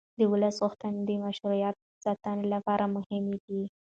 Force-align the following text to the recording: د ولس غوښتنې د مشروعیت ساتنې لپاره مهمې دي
د 0.17 0.19
ولس 0.31 0.55
غوښتنې 0.63 0.99
د 1.05 1.09
مشروعیت 1.25 1.75
ساتنې 2.03 2.45
لپاره 2.53 2.85
مهمې 2.95 3.37
دي 3.45 3.61